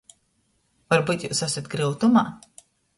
Varbyut 0.95 1.27
jius 1.27 1.45
asat 1.51 1.73
gryutumā? 1.77 2.29